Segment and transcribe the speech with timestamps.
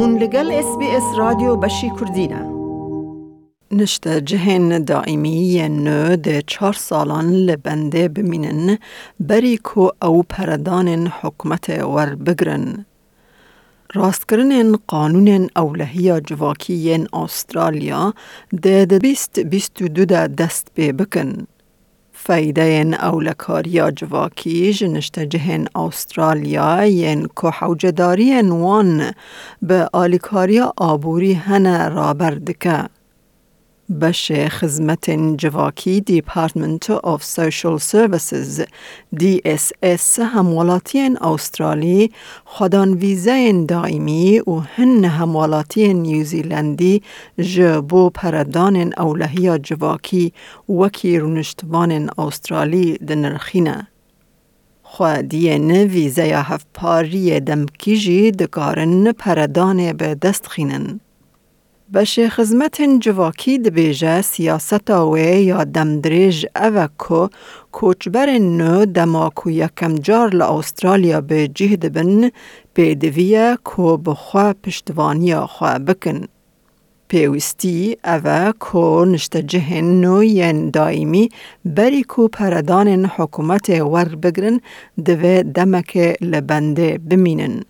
[0.00, 2.40] هون لگل اس بی اس رادیو بشی کردینه
[3.72, 8.78] نشته جهن دائمی نو ده چار سالان لبنده بمینن
[9.20, 12.86] بری کو او پردان حکمت ور بگرن.
[13.94, 18.14] راستکردن قانون اولهی جواکی استرالیا
[18.62, 21.46] ده ده بیست بیست دو ده دست به بکن.
[22.22, 22.62] فایده
[23.00, 29.12] اولکاری جواکی جنشت جهن استرالیا ین که حوجداری وان
[29.92, 32.88] آلیکاری آبوری هنه رابردکه.
[33.90, 38.60] بش خدمت جواکی دیپارتمنت آف سوشل سرویسز
[39.18, 42.10] دی اس اس همولاتی استرالی
[42.44, 47.02] خودان ویزه دائمی و هن همولاتی نیوزیلندی
[47.38, 50.32] جبو پردان اولهی جواکی
[50.68, 53.88] وکی رونشتوان استرالی دنرخینه.
[55.58, 61.00] نه ویزه هفت پاری دمکیجی دکارن پردان به دست خینن.
[61.94, 67.28] بشه خزمت جواکی دبیجه سیاست آوه یا دمدریج اوه کو
[67.72, 70.30] کوچبر نو دماکو یکم جار
[71.20, 72.30] به جهد بن
[72.74, 76.28] پیدویه کو بخوا پشتوانی خواه بکن.
[78.04, 81.28] اوه کو نشت جهن نو ین دائمی
[81.64, 84.60] بری کو پردان حکومت ور بگرن
[85.06, 87.62] دوه دمک لبنده بمینن.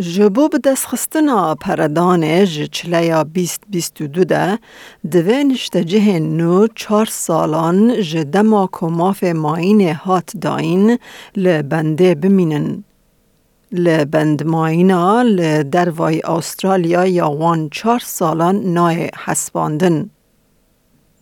[0.00, 4.58] جبو به دست خستنا پردانه چلیا بیست بیست و دو ده
[5.10, 10.98] دوه نشته جه نو چار سالان ج دما کماف ماین هات داین
[11.36, 12.84] لبنده بمینن.
[13.72, 20.10] لبند ماینا لدروای استرالیا یا وان چار سالان نای حسباندن.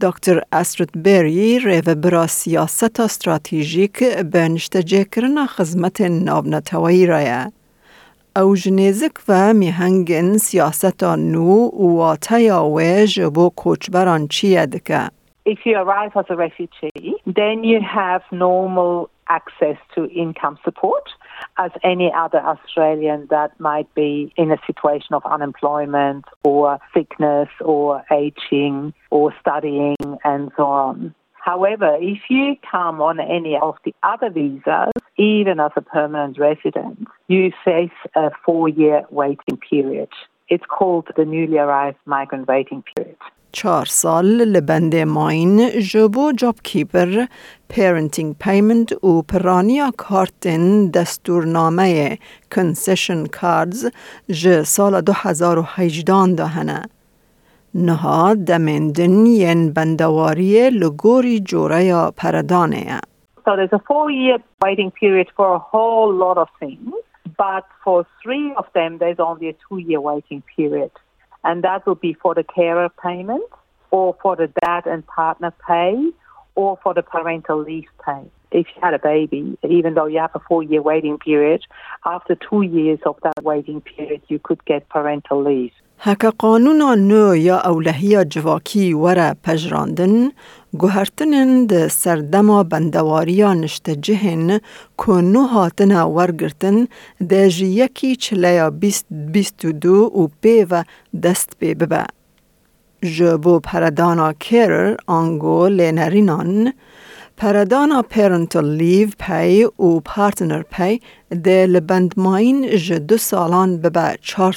[0.01, 7.53] دکتر استرد بری ریو برا سیاست استراتیژیک به نشته جه کرنا خزمت نابنتوایی رایه.
[8.38, 15.10] او جنیزک و میهنگن سیاست نو و تیاویج بو کوچبران چیه دکه؟
[15.46, 21.06] If you arrive as a refugee, then you have normal access to income support
[21.58, 28.04] as any other Australian that might be in a situation of unemployment or sickness or
[28.12, 31.14] aging or studying and so on.
[31.34, 37.07] However, if you come on any of the other visas, even as a permanent resident,
[37.28, 40.10] you face a four year waiting period.
[40.50, 43.18] It's called the newly arrived migrant waiting period.
[43.52, 47.26] چهار سال لبند ماین جبو جاب کیپر
[47.70, 52.18] پیرنتینگ پیمنت و پرانیا کارتن دستورنامه
[52.52, 53.92] کنسشن کاردز
[54.30, 56.82] ج سال 2018 دهنه.
[57.76, 63.00] نها دمندن ین بندواری لگوری جوره یا پردانه.
[63.46, 66.94] So there's a four year waiting period for a whole lot of things,
[67.39, 70.91] but for three of them, there's only a two year waiting period.
[71.45, 73.45] And that will be for the carer payment,
[73.91, 76.11] or for the dad and partner pay,
[76.57, 78.23] or for the parental leave pay.
[78.51, 81.65] If you had a baby, even though you have a four year waiting period,
[82.05, 85.73] after two years of that waiting period, you could get parental leave.
[86.01, 90.31] هکه قانون نو یا اولهی جواکی وره پجراندن
[90.81, 94.61] گوهرتنن ده سردما بندواریا نشته جهن
[94.99, 96.87] که نو هاتن ورگرتن
[97.29, 100.85] ده جی یکی چلیا بیست بیست و دو و پی و
[101.23, 102.05] دست پی ببه.
[103.03, 106.73] جبو پردانا کرر آنگو لینرینان
[107.37, 111.01] پردانا پیرنتال لیو پی و پارتنر پی
[111.45, 114.53] ده لبندماین ج دو سالان ببه چار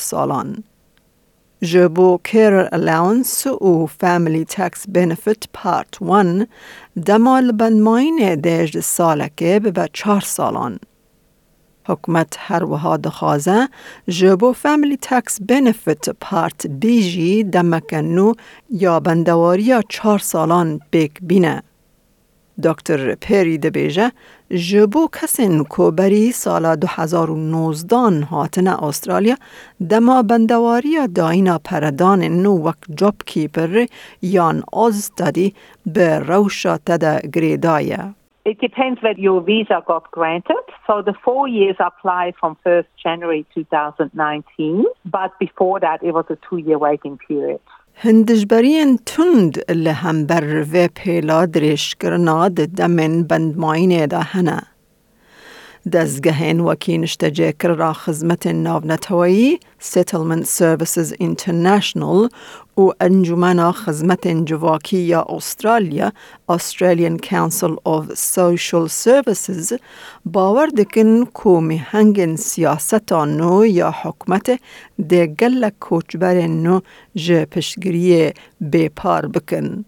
[1.64, 6.48] جبو کیر الاونس و فامیلی تکس بنفیت پارت 1
[7.06, 10.80] دمال بندماین دیج سالکه به چهار سالان.
[11.88, 13.70] حکومت هر وها دخوازه
[14.08, 18.34] جبو فامیلی تکس بنفیت پارت بی جی دمکنو
[18.70, 21.64] یا بندواریا چهار سالان بیک بینه.
[22.64, 24.12] دکتر پیری دبیجه
[24.52, 29.36] جبو کسین کو بری سال 2019 هاتن استرالیا
[29.90, 33.86] دما بندواری داینا پردان نو وک جاب کیپر
[34.22, 35.54] یان آز دادی
[35.86, 38.14] به روشا تدا گریدایه.
[38.46, 40.66] It depends whether your visa got granted.
[40.88, 46.38] So the four years apply from 1st January 2019, but before that it was a
[46.50, 47.62] two-year waiting period.
[48.04, 54.62] هندجبرین تند لهم بر و پیلا درش کرنا دمن بندماین دا هنه.
[55.86, 62.30] دزگهین وکی نشتجه کرا خزمت ناونتوایی Settlement Services International
[62.78, 66.12] و انجمن خزمت جواکی یا استرالیا
[66.52, 69.74] Australian Council of Social Services
[70.26, 74.60] باور دکن کو میهنگ سیاست نو یا حکمت
[75.10, 76.80] ده گل کوچبر نو
[77.16, 78.32] جه پشگری
[78.74, 79.86] بپار بکن.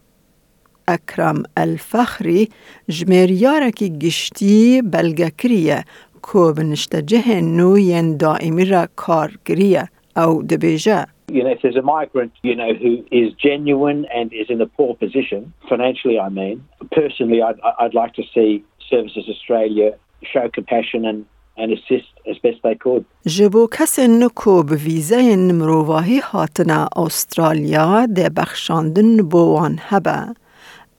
[0.88, 2.50] اکرم الفخری
[2.89, 5.83] جمیریارکی گشتی بلگکریه
[6.21, 12.33] کو بنشتجه نوین دائمی را کار گریه او دبیجه You know, if there's a migrant,
[12.50, 16.56] you know, who is genuine and is in a poor position, financially, I mean,
[16.91, 18.50] personally, I'd, I'd like to see
[18.91, 19.89] Services Australia
[20.31, 21.25] show compassion and,
[21.57, 23.06] and assist as best they could.
[23.25, 28.07] جبو کسن کو به ویزه مروواهی هاتنا استرالیا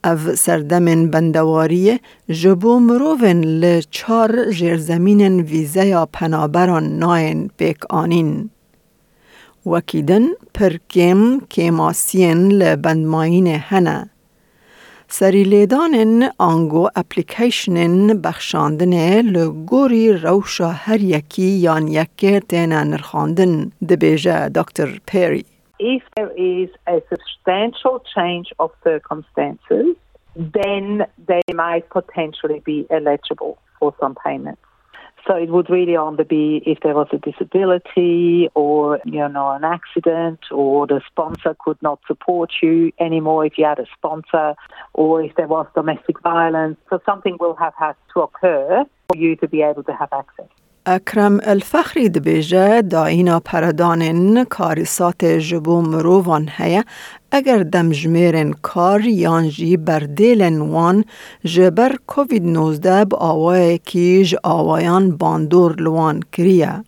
[0.05, 1.99] او سردمن بندواری
[2.29, 8.49] جبو مروون لچار جرزمین ویزه یا پنابران ناین پیک آنین.
[9.65, 14.09] وکیدن پر کم کماسین لبندماین هنه.
[15.09, 24.99] سری لیدانن آنگو اپلیکیشنن بخشاندن لگوری روشا هر یکی یان یکی تینا نرخاندن دبیجه دکتر
[25.05, 25.45] پیری.
[25.79, 29.95] If there is a substantial change of circumstances,
[30.35, 34.61] then they might potentially be eligible for some payments.
[35.27, 39.63] So it would really only be if there was a disability or you know an
[39.63, 44.53] accident or the sponsor could not support you anymore if you had a sponsor
[44.93, 46.77] or if there was domestic violence.
[46.91, 50.49] So something will have had to occur for you to be able to have access.
[50.87, 56.83] اکرم الفخری دبیجه داینا پردانن کاریسات جبو مرووان هیا
[57.31, 61.05] اگر دمجمیرن کار یانجی بردیلن وان
[61.43, 66.83] جبر کووید 19 با آوای کیج آوایان باندور لوان کریه.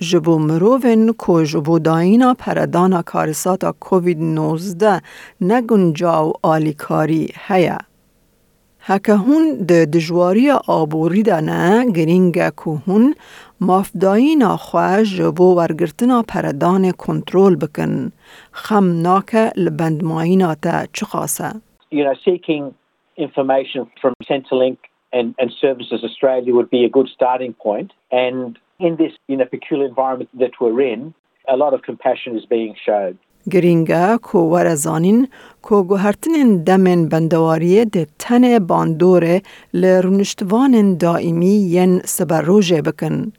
[0.00, 5.02] جبو مروون کو جبو داینا پردانا کاریسات کووید 19
[5.40, 7.78] نگنجاو آلیکاری هیا.
[8.90, 13.14] هکه هون ده دجواری آبوری دانه گرینگ که هون
[13.60, 18.12] مافداین خواه جبو ورگرتنا پردان کنترول بکن
[18.52, 21.50] خم ناکه لبندمایینا تا چخاسه
[21.92, 22.74] You know, seeking
[23.16, 24.78] information from Centrelink
[25.12, 27.90] and, and Services Australia would be a good starting point.
[28.10, 31.14] And in this, you know, peculiar environment that we're in,
[31.54, 33.18] a lot of compassion is being shown.
[33.52, 35.26] گرینگا کو ورزانین
[35.62, 39.42] کو گوهرتن دمن بندواری ده تن باندوره
[39.74, 43.32] لرونشتوان دائمی ین سبروجه بکن.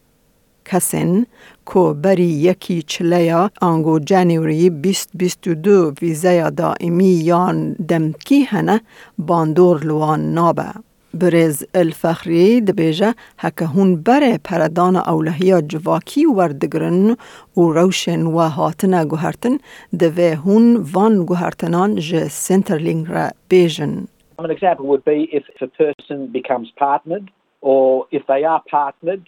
[0.65, 1.25] کسین
[1.65, 8.81] کو بری یکی چلیا آنگو جانیوری 2022 ویزه دائمی یان دمکی هنه
[9.17, 10.90] باندور لوان نابه.
[11.13, 17.17] برز الفخری دبیجه هکه هون بره پردان اولهیا جواکی وردگرن
[17.57, 19.57] و روشن و هاتنه گوهرتن
[19.99, 24.07] دوه هون وان گوهرتنان جه سنترلینگ را بیجن.
[24.39, 27.29] An example would be if a person becomes partnered,
[27.61, 29.23] or if they are partnered,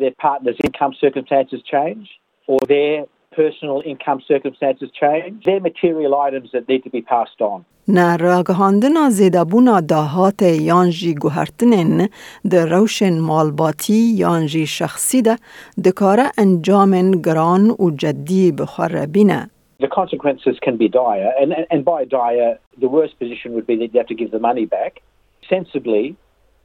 [0.00, 2.06] their partner's income circumstances change,
[2.48, 3.06] or their
[3.36, 7.64] personal income circumstances change, they're material items that need to be passed on.
[7.86, 12.10] Na raghandina zedabuna dahate yanji guhartinen
[12.52, 15.38] de roshen malbati yanji shakhsida
[15.80, 19.50] de kara anjamen gran u jaddi bkharabina.
[19.78, 23.92] The consequences can be dire, and, and by dire, the worst position would be that
[23.92, 25.02] you have to give the money back.
[25.50, 26.16] Sensibly,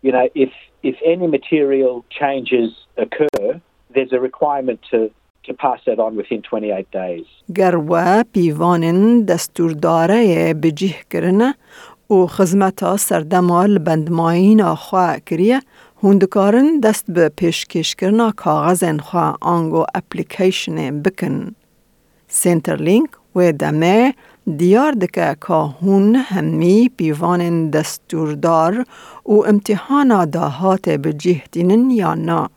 [0.01, 0.49] you know, if,
[0.81, 3.61] if any material changes occur,
[3.93, 5.11] there's a requirement to
[5.43, 7.25] to pass that on within 28 days.
[7.55, 11.55] گروه پیوانن دستورداره بجیه کرنه
[12.09, 15.61] و خزمتا سردمال بندماین خواه کریه
[16.03, 21.55] هندکارن دست به پیشکش کرنا کاغذن خواه آنگو اپلیکیشن بکن.
[22.27, 24.13] سنترلینک و دمه
[24.57, 28.85] دیار دکه که هون همی پیوانن دستوردار
[29.25, 32.49] و امتحانا داهات بجیه دینن یا نه.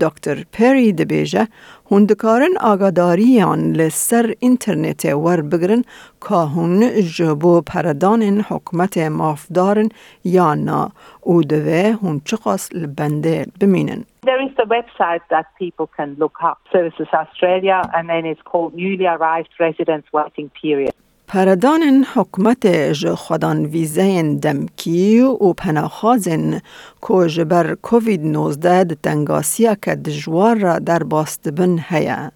[0.00, 1.48] دکتر پری دبیجه
[1.90, 5.84] هندکارن آگاداریان لسر اینترنت ور بگرن
[6.28, 9.88] که هون جبو پردان حکمت مافدارن
[10.24, 10.90] یا نا
[11.20, 14.04] او دوه هون چقاس لبنده بمینن.
[14.26, 18.74] There is a website that people can look up, Services Australia, and then it's called
[18.74, 20.94] Newly Arrived Residents Waiting Period.
[21.28, 26.60] پردان حکمت خودان ویزه دمکی و پناخازن
[27.08, 32.32] که جبر کووید 19 تنگاسی که دجوار را در باستبن هیا.